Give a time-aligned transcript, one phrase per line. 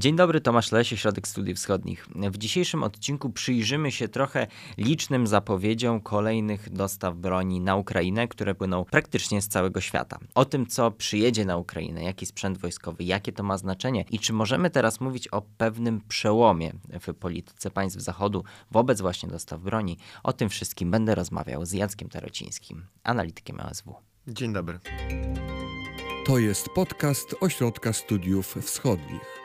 [0.00, 2.06] Dzień dobry, Tomasz Lesie, Środek Studiów Wschodnich.
[2.14, 4.46] W dzisiejszym odcinku przyjrzymy się trochę
[4.78, 10.18] licznym zapowiedziom kolejnych dostaw broni na Ukrainę, które płyną praktycznie z całego świata.
[10.34, 14.32] O tym, co przyjedzie na Ukrainę, jaki sprzęt wojskowy, jakie to ma znaczenie i czy
[14.32, 16.72] możemy teraz mówić o pewnym przełomie
[17.06, 19.98] w polityce państw Zachodu wobec właśnie dostaw broni.
[20.22, 23.94] O tym wszystkim będę rozmawiał z Jackiem Tarocińskim, analitykiem OSW.
[24.28, 24.78] Dzień dobry.
[26.26, 29.39] To jest podcast Ośrodka Studiów Wschodnich.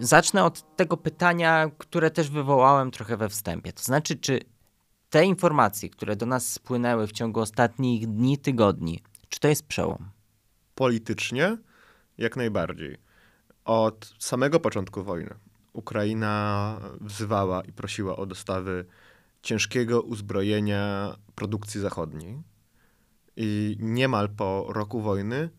[0.00, 3.72] Zacznę od tego pytania, które też wywołałem trochę we wstępie.
[3.72, 4.40] To znaczy, czy
[5.10, 10.10] te informacje, które do nas spłynęły w ciągu ostatnich dni, tygodni, czy to jest przełom?
[10.74, 11.58] Politycznie
[12.18, 12.96] jak najbardziej.
[13.64, 15.34] Od samego początku wojny
[15.72, 18.84] Ukraina wzywała i prosiła o dostawy
[19.42, 22.42] ciężkiego uzbrojenia produkcji zachodniej.
[23.36, 25.50] I niemal po roku wojny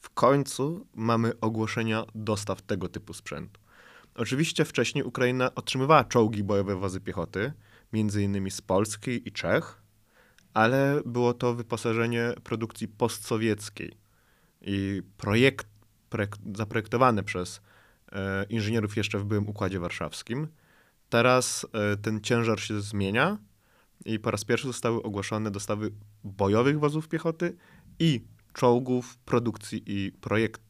[0.00, 3.60] w końcu mamy ogłoszenia dostaw tego typu sprzętu.
[4.14, 7.52] Oczywiście wcześniej Ukraina otrzymywała czołgi bojowe wozy piechoty,
[7.92, 9.82] między innymi z Polski i Czech,
[10.54, 13.96] ale było to wyposażenie produkcji postsowieckiej
[14.60, 15.66] i projekt,
[16.08, 17.60] projekt zaprojektowane przez
[18.12, 20.48] e, inżynierów jeszcze w byłym Układzie Warszawskim.
[21.08, 23.38] Teraz e, ten ciężar się zmienia
[24.04, 25.92] i po raz pierwszy zostały ogłoszone dostawy
[26.24, 27.56] bojowych wozów piechoty
[27.98, 30.60] i czołgów produkcji i projekt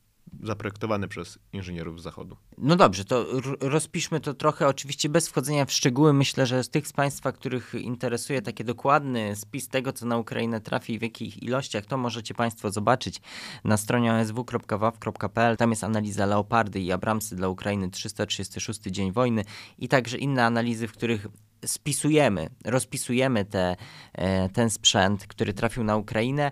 [0.43, 2.37] zaprojektowany przez inżynierów z Zachodu.
[2.59, 3.27] No dobrze, to
[3.61, 6.13] rozpiszmy to trochę, oczywiście bez wchodzenia w szczegóły.
[6.13, 10.61] Myślę, że z tych z Państwa, których interesuje taki dokładny spis tego, co na Ukrainę
[10.61, 13.21] trafi i w jakich ilościach, to możecie Państwo zobaczyć
[13.65, 15.57] na stronie osw.waw.pl.
[15.57, 19.45] Tam jest analiza Leopardy i Abramsy dla Ukrainy 336 dzień wojny
[19.79, 21.27] i także inne analizy, w których
[21.67, 23.77] spisujemy, rozpisujemy te,
[24.13, 26.51] e, ten sprzęt, który trafił na Ukrainę,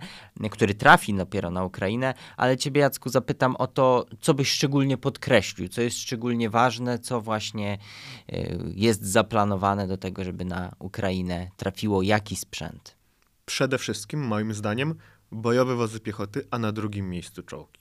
[0.50, 5.68] który trafi dopiero na Ukrainę, ale Ciebie, Jacku, zapytam o to, co byś szczególnie podkreślił,
[5.68, 7.78] co jest szczególnie ważne, co właśnie
[8.28, 12.96] e, jest zaplanowane do tego, żeby na Ukrainę trafiło jaki sprzęt?
[13.46, 14.94] Przede wszystkim, moim zdaniem,
[15.32, 17.80] bojowe wozy piechoty, a na drugim miejscu czołgi.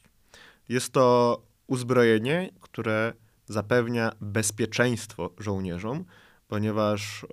[0.70, 3.14] Jest to uzbrojenie, które
[3.46, 6.06] zapewnia bezpieczeństwo żołnierzom,
[6.47, 7.28] ponieważ e,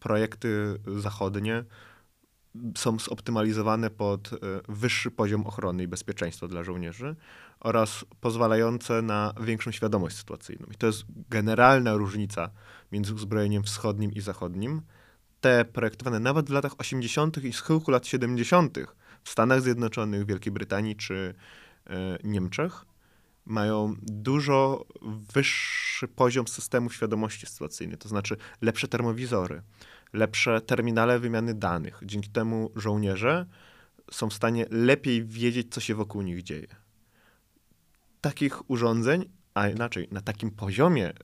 [0.00, 1.64] projekty zachodnie
[2.76, 4.36] są zoptymalizowane pod e,
[4.68, 7.16] wyższy poziom ochrony i bezpieczeństwa dla żołnierzy
[7.60, 10.66] oraz pozwalające na większą świadomość sytuacyjną.
[10.72, 12.50] I to jest generalna różnica
[12.92, 14.82] między uzbrojeniem wschodnim i zachodnim.
[15.40, 17.44] Te projektowane nawet w latach 80.
[17.44, 18.78] i schyłku lat 70.
[19.22, 21.34] w Stanach Zjednoczonych, Wielkiej Brytanii czy
[21.86, 22.84] e, Niemczech
[23.46, 24.86] mają dużo
[25.34, 29.62] wyższy poziom systemu świadomości sytuacyjnej, to znaczy lepsze termowizory,
[30.12, 32.00] lepsze terminale wymiany danych.
[32.02, 33.46] Dzięki temu żołnierze
[34.10, 36.66] są w stanie lepiej wiedzieć, co się wokół nich dzieje.
[38.20, 39.24] Takich urządzeń,
[39.54, 41.14] a inaczej na takim poziomie y,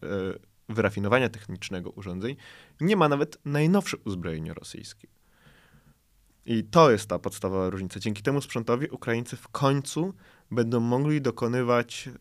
[0.69, 2.37] wyrafinowania technicznego urządzeń,
[2.81, 5.09] nie ma nawet najnowsze uzbrojenie rosyjskie.
[6.46, 8.00] I to jest ta podstawowa różnica.
[8.00, 10.14] Dzięki temu sprzętowi Ukraińcy w końcu
[10.50, 12.12] będą mogli dokonywać y,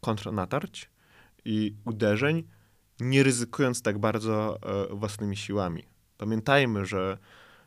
[0.00, 0.90] kontrnatarć
[1.44, 2.48] i uderzeń,
[3.00, 4.58] nie ryzykując tak bardzo
[4.92, 5.82] y, własnymi siłami.
[6.16, 7.18] Pamiętajmy, że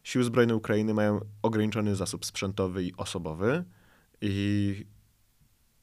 [0.03, 3.63] siły zbrojne Ukrainy mają ograniczony zasób sprzętowy i osobowy
[4.21, 4.85] i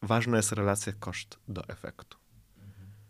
[0.02, 2.18] ważna jest relacja koszt do efektu.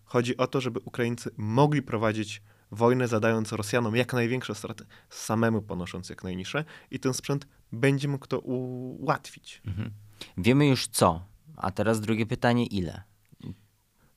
[0.04, 6.08] Chodzi o to, żeby Ukraińcy mogli prowadzić wojnę, zadając Rosjanom jak największe straty, samemu ponosząc
[6.08, 9.62] jak najniższe, i ten sprzęt będzie mógł to ułatwić.
[9.66, 9.90] Mhm.
[10.36, 11.24] Wiemy już co,
[11.56, 13.02] a teraz drugie pytanie, ile?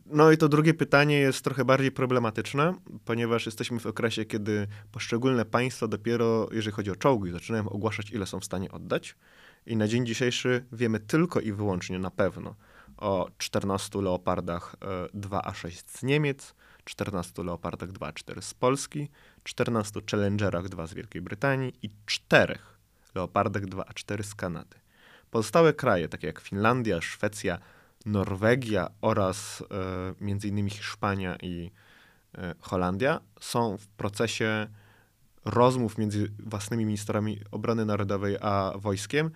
[0.05, 2.73] No i to drugie pytanie jest trochę bardziej problematyczne,
[3.05, 8.25] ponieważ jesteśmy w okresie, kiedy poszczególne państwa dopiero, jeżeli chodzi o czołgi, zaczynają ogłaszać, ile
[8.25, 9.15] są w stanie oddać.
[9.65, 12.55] I na dzień dzisiejszy wiemy tylko i wyłącznie na pewno
[12.97, 14.75] o 14 Leopardach
[15.13, 16.55] 2A6 e, z Niemiec,
[16.85, 19.09] 14 Leopardach 2A4 z Polski,
[19.43, 22.59] 14 Challengerach 2 z Wielkiej Brytanii i 4
[23.15, 24.77] Leopardach 2A4 z Kanady.
[25.31, 27.59] Pozostałe kraje, takie jak Finlandia, Szwecja,
[28.05, 29.63] Norwegia oraz
[30.21, 31.71] e, innymi Hiszpania i
[32.37, 34.67] e, Holandia, są w procesie
[35.45, 39.31] rozmów między własnymi ministrami obrony narodowej a wojskiem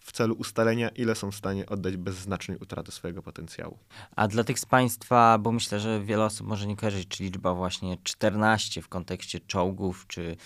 [0.00, 3.78] w celu ustalenia, ile są w stanie oddać bez znacznej utraty swojego potencjału.
[4.16, 7.54] A dla tych z Państwa, bo myślę, że wiele osób może nie kojarzyć, czy liczba
[7.54, 10.36] właśnie 14 w kontekście czołgów, czy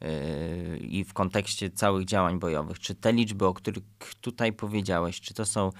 [0.00, 3.84] yy, i w kontekście całych działań bojowych, czy te liczby, o których
[4.20, 5.72] tutaj powiedziałeś, czy to są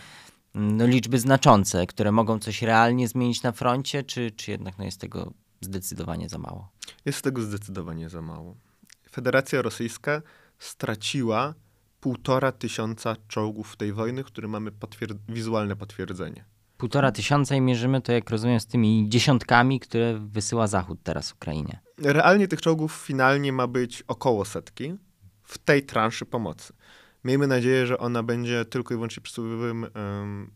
[0.54, 5.00] no, liczby znaczące, które mogą coś realnie zmienić na froncie, czy, czy jednak no, jest
[5.00, 6.68] tego zdecydowanie za mało?
[7.04, 8.56] Jest tego zdecydowanie za mało.
[9.10, 10.22] Federacja Rosyjska
[10.58, 11.54] straciła
[12.00, 14.70] półtora tysiąca czołgów tej wojny, które mamy
[15.28, 16.44] wizualne potwierdzenie.
[16.76, 21.80] Półtora tysiąca i mierzymy to, jak rozumiem, z tymi dziesiątkami, które wysyła Zachód teraz Ukrainie.
[21.98, 24.94] Realnie tych czołgów finalnie ma być około setki
[25.42, 26.72] w tej transzy pomocy.
[27.24, 30.50] Miejmy nadzieję, że ona będzie tylko i wyłącznie przysłowiowym, um,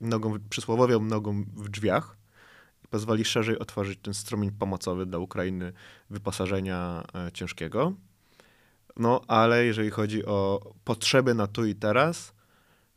[0.00, 2.16] nogą, przysłowowią nogą w drzwiach
[2.84, 5.72] i pozwoli szerzej otworzyć ten strumień pomocowy dla Ukrainy
[6.10, 7.92] wyposażenia e, ciężkiego.
[9.00, 12.32] No, ale jeżeli chodzi o potrzeby na tu i teraz,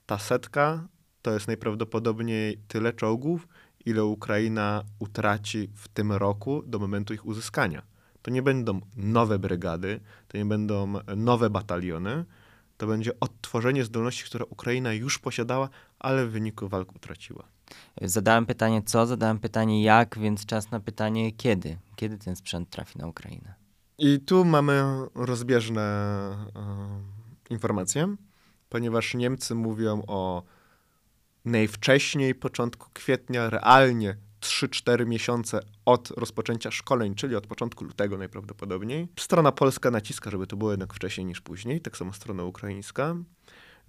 [0.06, 0.88] ta setka
[1.22, 3.48] to jest najprawdopodobniej tyle czołgów,
[3.86, 7.82] ile Ukraina utraci w tym roku do momentu ich uzyskania.
[8.22, 12.26] To nie będą nowe brygady, to nie będą nowe bataliony,
[12.78, 17.44] to będzie odtworzenie zdolności, które Ukraina już posiadała, ale w wyniku walk utraciła.
[18.02, 21.78] Zadałem pytanie co, zadałem pytanie jak, więc czas na pytanie kiedy.
[21.96, 23.63] Kiedy ten sprzęt trafi na Ukrainę?
[24.06, 24.84] I tu mamy
[25.16, 28.16] rozbieżne e, informacje,
[28.70, 30.44] ponieważ Niemcy mówią o
[31.46, 39.08] najwcześniej początku kwietnia, realnie 3-4 miesiące od rozpoczęcia szkoleń, czyli od początku lutego najprawdopodobniej.
[39.20, 43.16] Strona polska naciska, żeby to było jednak wcześniej niż później, tak samo strona ukraińska.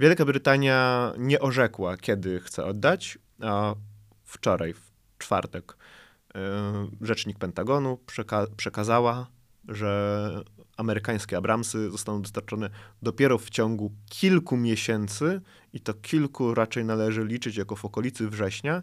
[0.00, 3.74] Wielka Brytania nie orzekła, kiedy chce oddać, a
[4.24, 5.76] wczoraj, w czwartek,
[6.34, 6.40] yy,
[7.00, 9.33] rzecznik Pentagonu przeka przekazała,
[9.68, 10.42] że
[10.76, 12.70] amerykańskie Abramsy zostaną dostarczone
[13.02, 15.40] dopiero w ciągu kilku miesięcy
[15.72, 18.82] i to kilku raczej należy liczyć jako w okolicy września,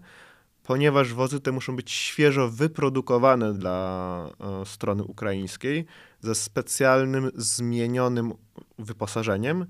[0.63, 5.86] ponieważ wozy te muszą być świeżo wyprodukowane dla e, strony ukraińskiej
[6.19, 8.34] ze specjalnym, zmienionym
[8.80, 9.66] wyposażeniem,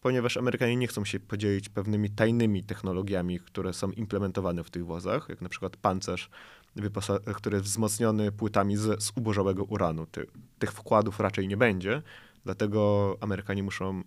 [0.00, 5.26] ponieważ Amerykanie nie chcą się podzielić pewnymi tajnymi technologiami, które są implementowane w tych wozach,
[5.28, 6.30] jak na przykład pancerz,
[7.34, 10.06] który jest wzmocniony płytami z, z ubożałego uranu.
[10.06, 10.26] Ty,
[10.58, 12.02] tych wkładów raczej nie będzie,
[12.44, 14.02] dlatego Amerykanie muszą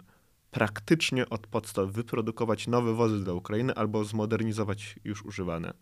[0.51, 5.73] praktycznie od podstaw wyprodukować nowe wozy dla Ukrainy albo zmodernizować już używane.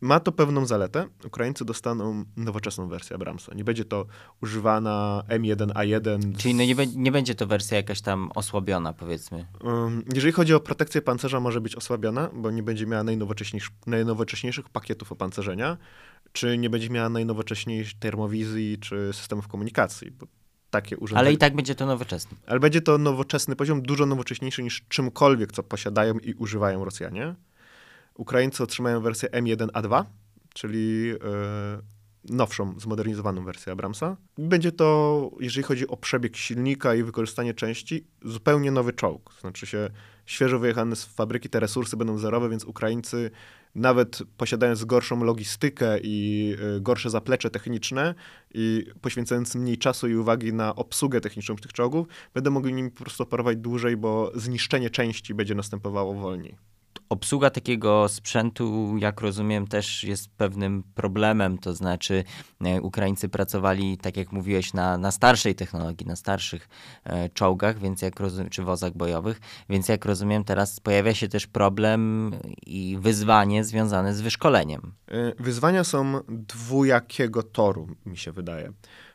[0.00, 1.06] Ma to pewną zaletę.
[1.24, 3.54] Ukraińcy dostaną nowoczesną wersję Abramsa.
[3.54, 4.06] Nie będzie to
[4.42, 6.36] używana M1A1.
[6.36, 9.46] Czyli no nie, nie będzie to wersja jakaś tam osłabiona, powiedzmy.
[9.64, 14.68] Um, jeżeli chodzi o protekcję pancerza, może być osłabiona, bo nie będzie miała najnowocześniejszych, najnowocześniejszych
[14.68, 15.76] pakietów opancerzenia,
[16.32, 20.26] czy nie będzie miała najnowocześniejszej termowizji, czy systemów komunikacji, bo
[20.70, 21.20] takie urządzenia.
[21.20, 22.36] Ale i tak będzie to nowoczesne.
[22.46, 27.34] Ale będzie to nowoczesny poziom, dużo nowocześniejszy niż czymkolwiek, co posiadają i używają Rosjanie.
[28.18, 30.04] Ukraińcy otrzymają wersję M1A2,
[30.54, 31.18] czyli yy,
[32.24, 34.16] nowszą, zmodernizowaną wersję Abramsa.
[34.38, 39.34] Będzie to, jeżeli chodzi o przebieg silnika i wykorzystanie części, zupełnie nowy czołg.
[39.40, 39.90] Znaczy się
[40.26, 43.30] świeżo wyjechane z fabryki, te resursy będą zerowe, więc Ukraińcy
[43.74, 48.14] nawet posiadając gorszą logistykę i y, gorsze zaplecze techniczne
[48.54, 53.04] i poświęcając mniej czasu i uwagi na obsługę techniczną tych czołgów, będą mogli nimi po
[53.04, 56.56] prostu operować dłużej, bo zniszczenie części będzie następowało wolniej
[57.08, 61.58] obsługa takiego sprzętu, jak rozumiem, też jest pewnym problemem.
[61.58, 62.24] To znaczy,
[62.64, 66.68] e, Ukraińcy pracowali, tak jak mówiłeś, na, na starszej technologii, na starszych
[67.04, 71.46] e, czołgach, więc jak rozumiem, czy wozach bojowych, więc jak rozumiem, teraz pojawia się też
[71.46, 72.30] problem
[72.66, 74.92] i wyzwanie związane z wyszkoleniem.
[75.08, 78.72] E, wyzwania są dwujakiego toru, mi się wydaje.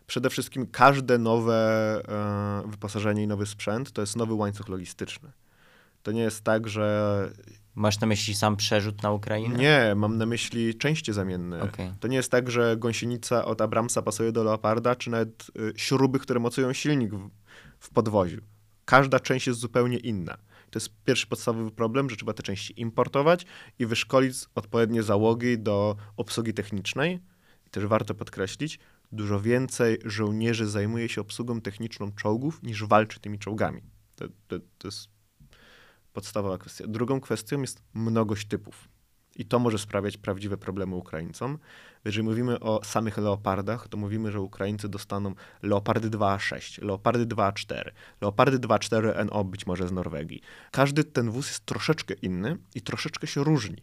[0.07, 2.01] Przede wszystkim każde nowe
[2.65, 5.31] e, wyposażenie i nowy sprzęt to jest nowy łańcuch logistyczny.
[6.03, 7.29] To nie jest tak, że
[7.75, 9.57] Masz na myśli sam przerzut na Ukrainę?
[9.57, 11.61] Nie, mam na myśli części zamienne.
[11.61, 11.95] Okay.
[11.99, 16.19] To nie jest tak, że gąsienica od Abramsa pasuje do Leoparda, czy nawet y, śruby,
[16.19, 17.29] które mocują silnik w,
[17.79, 18.41] w podwoziu.
[18.85, 20.37] Każda część jest zupełnie inna.
[20.69, 23.45] To jest pierwszy podstawowy problem, że trzeba te części importować
[23.79, 27.19] i wyszkolić odpowiednie załogi do obsługi technicznej.
[27.67, 28.79] I też warto podkreślić,
[29.11, 33.81] dużo więcej żołnierzy zajmuje się obsługą techniczną czołgów, niż walczy tymi czołgami.
[34.15, 35.13] To, to, to jest
[36.13, 36.87] podstawowa kwestia.
[36.87, 38.89] Drugą kwestią jest mnogość typów.
[39.35, 41.57] I to może sprawiać prawdziwe problemy Ukraińcom.
[42.05, 47.91] Jeżeli mówimy o samych leopardach, to mówimy, że Ukraińcy dostaną leopardy 2A6, leopardy 2A4,
[48.21, 50.41] leopardy 2A4 NO być może z Norwegii.
[50.71, 53.77] Każdy ten wóz jest troszeczkę inny i troszeczkę się różni.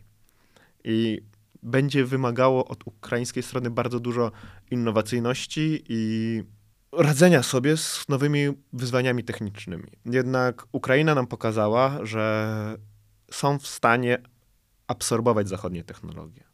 [0.84, 1.22] I
[1.62, 4.32] będzie wymagało od ukraińskiej strony bardzo dużo
[4.70, 6.42] innowacyjności i
[6.92, 9.88] radzenia sobie z nowymi wyzwaniami technicznymi.
[10.04, 12.76] Jednak Ukraina nam pokazała, że
[13.30, 14.18] są w stanie
[14.86, 16.44] absorbować zachodnie technologie.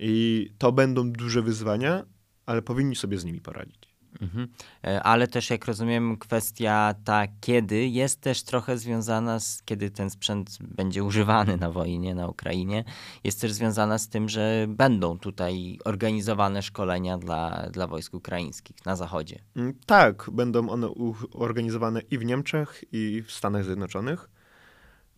[0.00, 2.04] I to będą duże wyzwania,
[2.46, 3.85] ale powinni sobie z nimi poradzić.
[4.20, 4.48] Mhm.
[4.84, 10.10] E, ale też, jak rozumiem, kwestia ta kiedy jest też trochę związana z kiedy ten
[10.10, 12.84] sprzęt będzie używany na wojnie na Ukrainie,
[13.24, 18.96] jest też związana z tym, że będą tutaj organizowane szkolenia dla, dla wojsk ukraińskich na
[18.96, 19.38] zachodzie.
[19.56, 20.88] Mm, Tak, będą one
[21.32, 24.28] organizowane i w Niemczech, i w Stanach Zjednoczonych.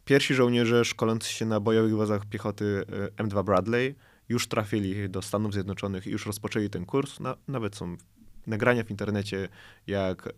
[0.05, 2.85] Pierwsi żołnierze szkolący się na bojowych wozach piechoty
[3.19, 3.95] e, M2 Bradley
[4.28, 7.21] już trafili do Stanów Zjednoczonych i już rozpoczęli ten kurs.
[7.21, 7.97] Na, nawet są
[8.49, 9.49] nagrania w internecie,
[9.87, 10.33] jak e,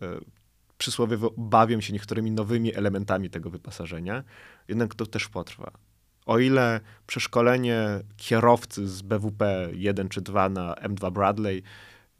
[0.77, 4.23] przysłowiowo bawią się niektórymi nowymi elementami tego wyposażenia.
[4.67, 5.71] Jednak to też potrwa.
[6.25, 11.63] O ile przeszkolenie kierowcy z BWP 1 czy 2 na M2 Bradley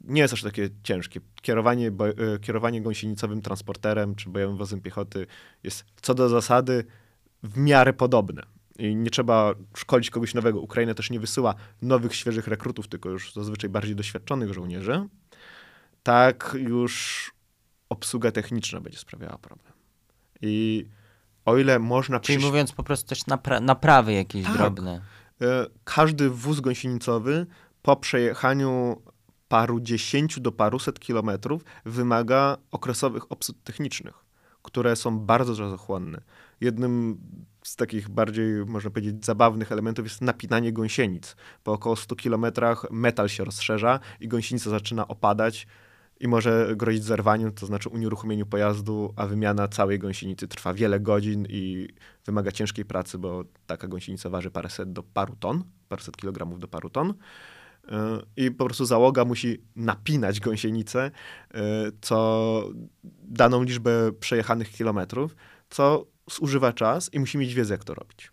[0.04, 1.20] nie jest aż takie ciężkie.
[1.42, 5.26] Kierowanie, bo, e, kierowanie gąsienicowym transporterem czy bojowym wozem piechoty
[5.62, 6.84] jest co do zasady
[7.42, 8.42] w miarę podobne.
[8.78, 10.60] I nie trzeba szkolić kogoś nowego.
[10.60, 15.08] Ukraina też nie wysyła nowych, świeżych rekrutów, tylko już zazwyczaj bardziej doświadczonych żołnierzy.
[16.02, 17.30] Tak już
[17.88, 19.72] obsługa techniczna będzie sprawiała problem.
[20.40, 20.86] I
[21.44, 24.52] o ile można Czyli przyś- mówiąc po prostu też napra- naprawy jakieś Tak.
[24.54, 25.00] drobne.
[25.84, 27.46] Każdy wóz gąsienicowy
[27.82, 29.02] po przejechaniu
[29.48, 34.14] paru dziesięciu do paruset kilometrów wymaga okresowych obsług technicznych,
[34.62, 36.22] które są bardzo czasochłonne.
[36.60, 37.18] Jednym
[37.62, 41.36] z takich bardziej, można powiedzieć, zabawnych elementów jest napinanie gąsienic.
[41.64, 45.66] Po około 100 kilometrach metal się rozszerza i gąsienica zaczyna opadać
[46.22, 51.46] i może grozić zerwaniem, to znaczy unieruchomieniu pojazdu, a wymiana całej gąsienicy trwa wiele godzin
[51.48, 51.88] i
[52.26, 56.90] wymaga ciężkiej pracy, bo taka gąsienica waży paręset do paru ton, paręset kilogramów do paru
[56.90, 57.14] ton.
[57.88, 57.96] Yy,
[58.36, 61.10] I po prostu załoga musi napinać gąsienicę,
[61.54, 61.60] yy,
[62.00, 62.70] co
[63.22, 65.36] daną liczbę przejechanych kilometrów,
[65.70, 68.32] co zużywa czas i musi mieć wiedzę, jak to robić.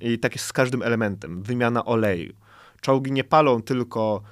[0.00, 1.42] I tak jest z każdym elementem.
[1.42, 2.32] Wymiana oleju.
[2.80, 4.22] Czołgi nie palą tylko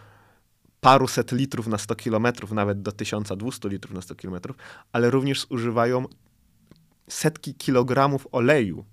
[0.80, 4.56] paruset litrów na 100 kilometrów, nawet do 1200 litrów na 100 kilometrów,
[4.92, 6.04] ale również zużywają
[7.08, 8.84] setki kilogramów oleju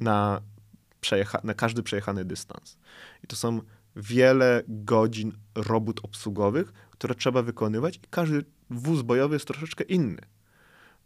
[0.00, 0.42] na,
[1.02, 2.78] przejecha- na każdy przejechany dystans.
[3.24, 3.60] I to są
[3.96, 10.22] wiele godzin robót obsługowych, które trzeba wykonywać i każdy wóz bojowy jest troszeczkę inny.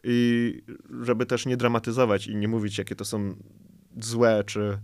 [0.04, 0.62] I
[1.02, 3.34] żeby też nie dramatyzować i nie mówić, jakie to są
[4.00, 4.78] złe czy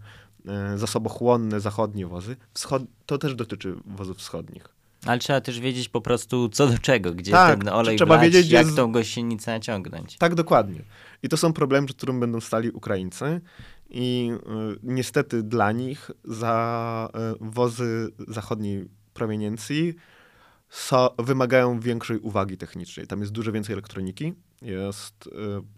[0.47, 4.78] e, zasobochłonne zachodnie wozy, wschod- to też dotyczy wozów wschodnich.
[5.07, 8.33] Ale trzeba też wiedzieć po prostu co do czego, gdzie Tak, ten olej trzeba wlać,
[8.33, 10.17] wiedzieć, jak jest- tą gościnicę naciągnąć.
[10.19, 10.83] Tak, dokładnie.
[11.23, 13.41] I to są problemy, przed którym będą stali Ukraińcy.
[13.91, 14.31] I
[14.75, 19.95] y, niestety dla nich za y, wozy zachodniej proweniencji
[20.71, 23.07] so, wymagają większej uwagi technicznej.
[23.07, 24.33] Tam jest dużo więcej elektroniki.
[24.63, 25.31] Jest, y,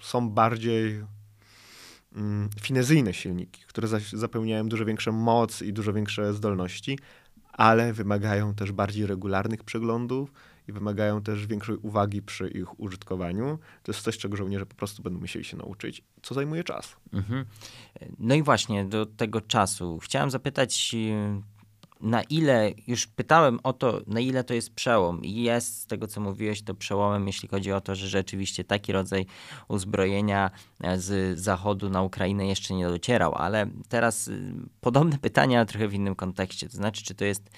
[0.05, 1.05] są bardziej
[2.17, 6.99] mm, finezyjne silniki, które zaś zapełniają dużo większą moc i dużo większe zdolności,
[7.53, 10.33] ale wymagają też bardziej regularnych przeglądów
[10.69, 13.59] i wymagają też większej uwagi przy ich użytkowaniu.
[13.83, 16.97] To jest coś, czego żołnierze po prostu będą musieli się nauczyć, co zajmuje czas.
[17.13, 17.45] Mhm.
[18.19, 20.95] No i właśnie do tego czasu chciałem zapytać,
[22.01, 25.25] na ile, już pytałem o to, na ile to jest przełom.
[25.25, 28.93] I jest z tego, co mówiłeś, to przełomem, jeśli chodzi o to, że rzeczywiście taki
[28.93, 29.27] rodzaj
[29.69, 35.89] uzbrojenia e, z zachodu na Ukrainę jeszcze nie docierał, ale teraz y, podobne pytania, trochę
[35.89, 37.51] w innym kontekście, to znaczy, czy to jest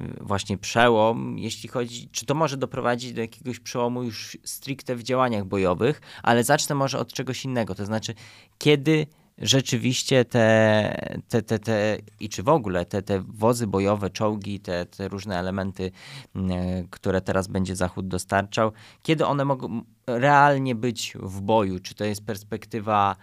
[0.00, 5.02] y, właśnie przełom, jeśli chodzi, czy to może doprowadzić do jakiegoś przełomu już stricte w
[5.02, 8.14] działaniach bojowych, ale zacznę może od czegoś innego, to znaczy,
[8.58, 9.06] kiedy
[9.38, 14.86] rzeczywiście te, te, te, te i czy w ogóle te, te wozy bojowe, czołgi, te,
[14.86, 15.90] te różne elementy,
[16.34, 21.80] mm, które teraz będzie Zachód dostarczał, kiedy one mogą realnie być w boju?
[21.80, 23.16] Czy to jest perspektywa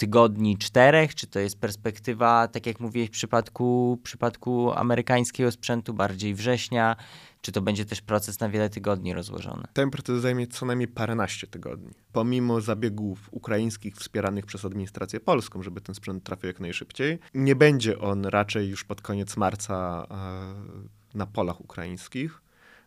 [0.00, 5.94] tygodni czterech, czy to jest perspektywa, tak jak mówiłeś w przypadku, w przypadku amerykańskiego sprzętu,
[5.94, 6.96] bardziej września,
[7.40, 9.64] czy to będzie też proces na wiele tygodni rozłożony?
[9.72, 11.90] Ten proces zajmie co najmniej paręnaście tygodni.
[12.12, 17.98] Pomimo zabiegów ukraińskich wspieranych przez administrację polską, żeby ten sprzęt trafił jak najszybciej, nie będzie
[17.98, 22.42] on raczej już pod koniec marca e, na polach ukraińskich.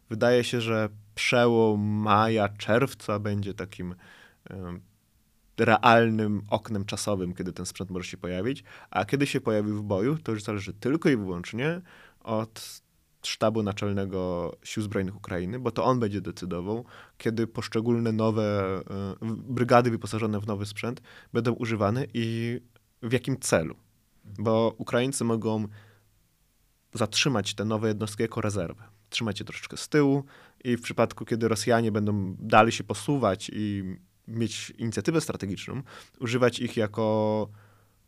[0.09, 3.95] Wydaje się, że przełom maja, czerwca będzie takim
[5.57, 10.17] realnym oknem czasowym, kiedy ten sprzęt może się pojawić, a kiedy się pojawi w boju,
[10.17, 11.81] to już zależy tylko i wyłącznie
[12.19, 12.83] od
[13.27, 16.85] sztabu naczelnego Sił Zbrojnych Ukrainy, bo to on będzie decydował,
[17.17, 21.01] kiedy poszczególne nowe e, brygady wyposażone w nowy sprzęt
[21.33, 22.59] będą używane i
[23.01, 23.75] w jakim celu.
[24.39, 25.67] Bo Ukraińcy mogą
[26.93, 28.83] zatrzymać te nowe jednostki jako rezerwę.
[29.09, 30.23] Trzymać je troszeczkę z tyłu
[30.63, 33.83] i w przypadku, kiedy Rosjanie będą dalej się posuwać i
[34.27, 35.81] mieć inicjatywę strategiczną,
[36.19, 37.47] używać ich jako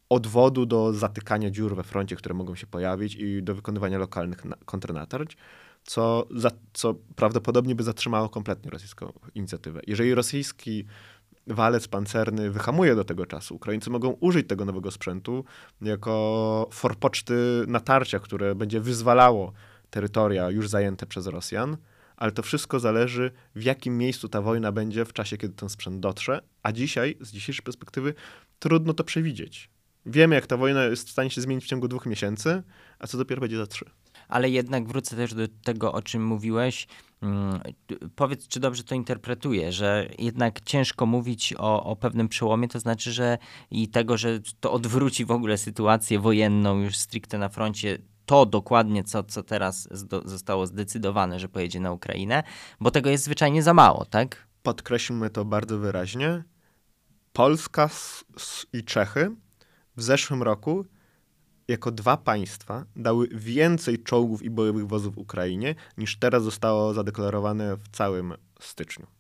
[0.10, 4.58] odwodu do zatykania dziur we froncie, które mogą się pojawić i do wykonywania lokalnych na-
[4.66, 5.38] kontrnatarć.
[5.84, 9.82] co, za, co prawdopodobnie by zatrzymało kompletnie rosyjską inicjatywę.
[9.88, 10.86] Jeżeli rosyjski
[11.48, 15.46] walec pancerny wyhamuje do tego czasu, Ukraińcy mogą użyć tego nowego sprzętu
[15.82, 19.54] jako forpoczty natarcia, które będzie wyzwalało
[19.90, 21.78] terytoria już zajęte przez Rosjan,
[22.18, 26.00] ale to wszystko zależy, w jakim miejscu ta wojna będzie w czasie, kiedy ten sprzęt
[26.00, 28.14] dotrze, a dzisiaj, z dzisiejszej perspektywy,
[28.60, 29.70] trudno to przewidzieć.
[30.06, 32.64] Wiemy, jak ta wojna jest w stanie się zmienić w ciągu dwóch miesięcy,
[33.00, 33.86] a co dopiero będzie za trzy.
[34.28, 36.88] Ale jednak wrócę też do tego, o czym mówiłeś.
[37.22, 37.60] Mm,
[38.16, 43.12] powiedz, czy dobrze to interpretuję, że jednak ciężko mówić o, o pewnym przełomie, to znaczy,
[43.12, 43.38] że
[43.72, 49.04] i tego, że to odwróci w ogóle sytuację wojenną już stricte na froncie, to dokładnie,
[49.04, 49.88] co, co teraz
[50.26, 52.44] zostało zdecydowane, że pojedzie na Ukrainę,
[52.80, 54.48] bo tego jest zwyczajnie za mało, tak?
[54.64, 56.44] Podkreślmy to bardzo wyraźnie.
[57.34, 57.90] Polska
[58.74, 59.36] i Czechy
[59.98, 60.86] w zeszłym roku
[61.68, 67.88] jako dwa państwa dały więcej czołgów i bojowych wozów Ukrainie, niż teraz zostało zadeklarowane w
[67.88, 69.15] całym styczniu.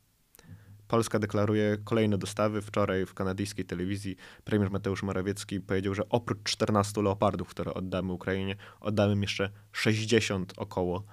[0.87, 2.61] Polska deklaruje kolejne dostawy.
[2.61, 8.55] Wczoraj w kanadyjskiej telewizji premier Mateusz Morawiecki powiedział, że oprócz 14 leopardów, które oddamy Ukrainie,
[8.79, 11.03] oddamy jeszcze 60 około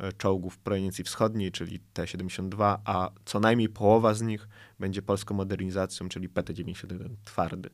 [0.00, 6.08] e, czołgów proweniencji wschodniej, czyli T-72, a co najmniej połowa z nich będzie polską modernizacją,
[6.08, 7.70] czyli PT-91 twardy.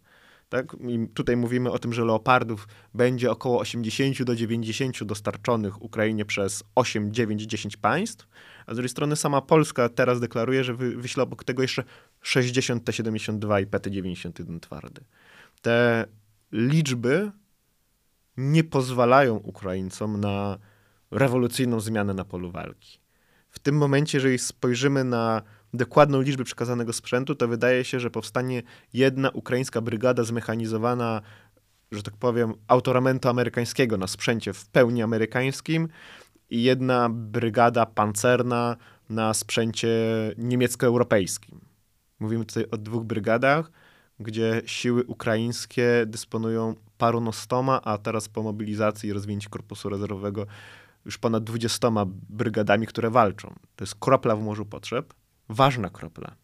[0.49, 0.76] Tak?
[0.88, 6.64] I tutaj mówimy o tym, że leopardów będzie około 80 do 90 dostarczonych Ukrainie przez
[6.75, 8.28] 8, 9, 10 państw,
[8.66, 11.85] a z drugiej strony sama Polska teraz deklaruje, że wy, wyśle obok tego jeszcze
[12.23, 15.04] 60 T-72 i PT-91 twardy.
[15.62, 16.06] Te
[16.52, 17.30] liczby
[18.37, 20.59] nie pozwalają Ukraińcom na
[21.11, 23.00] rewolucyjną zmianę na polu walki.
[23.50, 25.42] W tym momencie, jeżeli spojrzymy na
[25.75, 31.21] dokładną liczbę przekazanego sprzętu, to wydaje się, że powstanie jedna ukraińska brygada zmechanizowana,
[31.92, 35.88] że tak powiem, autoramentu amerykańskiego na sprzęcie w pełni amerykańskim
[36.50, 38.76] i jedna brygada pancerna
[39.10, 39.88] na sprzęcie
[40.38, 41.60] niemiecko-europejskim.
[42.20, 43.70] Mówimy tutaj o dwóch brygadach,
[44.20, 50.46] gdzie siły ukraińskie dysponują parunostoma, a teraz po mobilizacji i rozwinięciu korpusu rezerwowego
[51.04, 51.88] już ponad 20
[52.30, 53.54] brygadami, które walczą.
[53.76, 55.14] To jest kropla w morzu potrzeb
[55.48, 56.34] ważna kropla,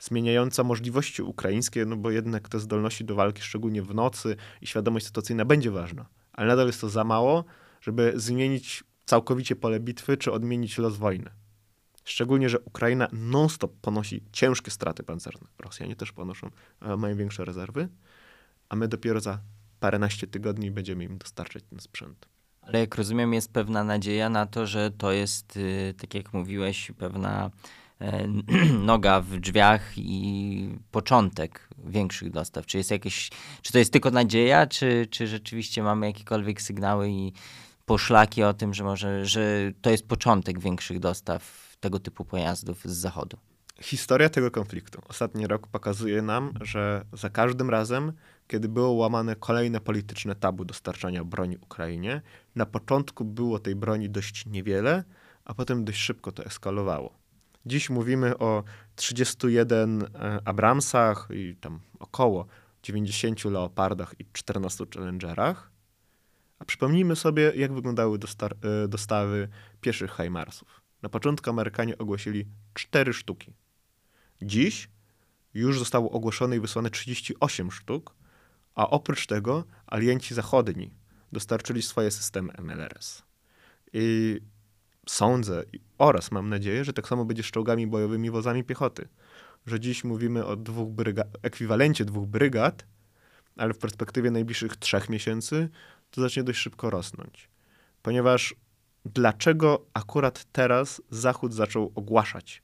[0.00, 5.06] zmieniająca możliwości ukraińskie, no bo jednak te zdolności do walki, szczególnie w nocy i świadomość
[5.06, 6.06] sytuacyjna będzie ważna.
[6.32, 7.44] Ale nadal jest to za mało,
[7.80, 11.30] żeby zmienić całkowicie pole bitwy czy odmienić los wojny.
[12.04, 15.46] Szczególnie, że Ukraina non-stop ponosi ciężkie straty pancerne.
[15.58, 16.50] Rosjanie też ponoszą,
[16.98, 17.88] mają większe rezerwy,
[18.68, 19.40] a my dopiero za
[19.80, 22.28] paręnaście tygodni będziemy im dostarczać ten sprzęt.
[22.62, 26.92] Ale jak rozumiem, jest pewna nadzieja na to, że to jest, y, tak jak mówiłeś,
[26.98, 27.50] pewna
[28.00, 28.28] E,
[28.90, 32.66] noga w drzwiach i początek większych dostaw?
[32.66, 33.30] Czy jest jakieś,
[33.62, 37.32] czy to jest tylko nadzieja, czy, czy rzeczywiście mamy jakiekolwiek sygnały i
[37.88, 42.96] poszlaki o tym, że może, że to jest początek większych dostaw tego typu pojazdów z
[42.96, 43.36] zachodu?
[43.80, 45.02] Historia tego konfliktu.
[45.08, 48.12] Ostatni rok pokazuje nam, że za każdym razem,
[48.48, 52.22] kiedy było łamane kolejne polityczne tabu dostarczania broni Ukrainie,
[52.54, 55.04] na początku było tej broni dość niewiele,
[55.44, 57.18] a potem dość szybko to eskalowało.
[57.66, 58.64] Dziś mówimy o
[58.96, 62.46] 31 e, Abramsach i tam około
[62.82, 65.77] 90 Leopardach i 14 Challengerach.
[66.58, 69.48] A przypomnijmy sobie, jak wyglądały e, dostawy
[69.80, 70.80] pierwszych Heimarsów.
[71.02, 73.52] Na początku Amerykanie ogłosili 4 sztuki.
[74.42, 74.88] Dziś
[75.54, 78.14] już zostało ogłoszone i wysłane 38 sztuk,
[78.74, 80.94] a oprócz tego alienci zachodni
[81.32, 83.22] dostarczyli swoje systemy MLRS.
[83.92, 84.40] I
[85.08, 85.62] sądzę
[85.98, 89.08] oraz mam nadzieję, że tak samo będzie z czołgami bojowymi wozami piechoty.
[89.66, 92.86] Że dziś mówimy o dwóch bryga- ekwiwalencie dwóch brygad,
[93.56, 95.68] ale w perspektywie najbliższych trzech miesięcy
[96.10, 97.50] to zacznie dość szybko rosnąć.
[98.02, 98.54] Ponieważ
[99.04, 102.62] dlaczego akurat teraz Zachód zaczął ogłaszać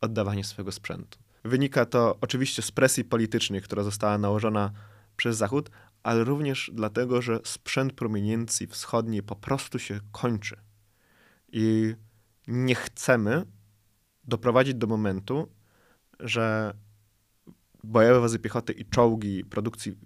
[0.00, 1.18] oddawanie swojego sprzętu?
[1.44, 4.72] Wynika to oczywiście z presji politycznej, która została nałożona
[5.16, 5.70] przez Zachód,
[6.02, 10.56] ale również dlatego, że sprzęt promieniencji wschodniej po prostu się kończy.
[11.52, 11.94] I
[12.46, 13.46] nie chcemy
[14.24, 15.48] doprowadzić do momentu,
[16.20, 16.74] że
[17.84, 19.96] bojowe wozy piechoty i czołgi produkcji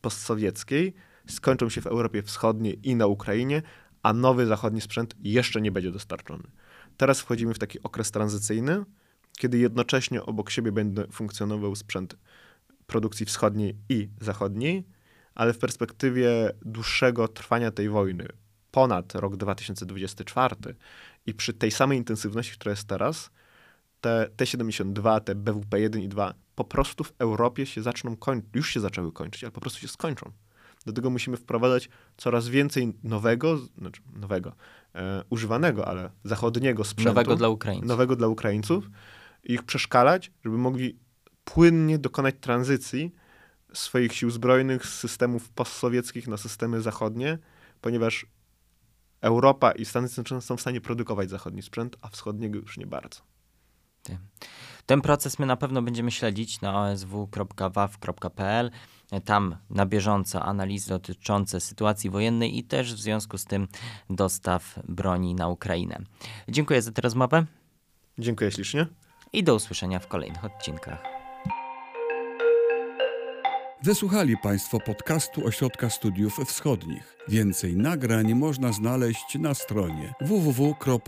[0.00, 0.94] postsowieckiej
[1.26, 3.62] skończą się w Europie Wschodniej i na Ukrainie,
[4.02, 6.44] a nowy zachodni sprzęt jeszcze nie będzie dostarczony.
[6.96, 8.84] Teraz wchodzimy w taki okres tranzycyjny,
[9.38, 12.16] kiedy jednocześnie obok siebie będzie funkcjonował sprzęt
[12.86, 14.84] produkcji wschodniej i zachodniej,
[15.34, 18.28] ale w perspektywie dłuższego trwania tej wojny,
[18.70, 20.56] ponad rok 2024
[21.26, 23.30] i przy tej samej intensywności, która jest teraz,
[24.00, 28.80] te T-72, te BWP-1 i 2 po prostu w Europie się zaczną kończyć, już się
[28.80, 30.32] zaczęły kończyć, ale po prostu się skończą.
[30.84, 34.52] Do tego musimy wprowadzać coraz więcej nowego, znaczy nowego,
[34.94, 37.10] e, używanego, ale zachodniego sprzętu.
[37.10, 37.88] Nowego dla Ukraińców.
[37.88, 38.90] Nowego dla Ukraińców.
[39.44, 40.98] I ich przeszkalać, żeby mogli
[41.44, 43.14] płynnie dokonać tranzycji
[43.72, 47.38] swoich sił zbrojnych z systemów postsowieckich na systemy zachodnie,
[47.80, 48.26] ponieważ
[49.20, 53.20] Europa i Stany Zjednoczone są w stanie produkować zachodni sprzęt, a wschodniego już nie bardzo.
[54.86, 58.70] Ten proces my na pewno będziemy śledzić na osw.waw.pl.
[59.20, 63.68] Tam na bieżąco analizy dotyczące sytuacji wojennej i też w związku z tym
[64.10, 65.98] dostaw broni na Ukrainę.
[66.48, 67.46] Dziękuję za tę rozmowę
[68.18, 68.86] Dziękuję ślicznie.
[69.32, 71.02] i do usłyszenia w kolejnych odcinkach.
[73.82, 77.16] Wysłuchali Państwo podcastu Ośrodka Studiów Wschodnich.
[77.28, 81.02] Więcej nagrań można znaleźć na stronie www.osw.waw.pl.